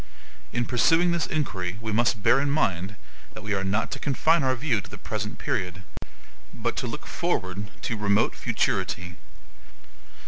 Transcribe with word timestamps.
In 0.51 0.65
pursuing 0.65 1.11
this 1.11 1.27
inquiry, 1.27 1.77
we 1.79 1.91
must 1.91 2.23
bear 2.23 2.39
in 2.39 2.49
mind 2.49 2.95
that 3.35 3.43
we 3.43 3.53
are 3.53 3.63
not 3.63 3.91
to 3.91 3.99
confine 3.99 4.41
our 4.41 4.55
view 4.55 4.81
to 4.81 4.89
the 4.89 4.97
present 4.97 5.37
period, 5.37 5.83
but 6.51 6.75
to 6.77 6.87
look 6.87 7.05
forward 7.05 7.69
to 7.83 7.97
remote 7.97 8.33
futurity. 8.33 9.13